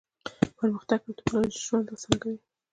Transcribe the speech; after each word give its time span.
پرمختګ 0.57 0.99
او 1.05 1.15
ټیکنالوژي 1.17 1.59
ژوند 1.67 1.91
اسانه 1.95 2.17
کوي. 2.21 2.37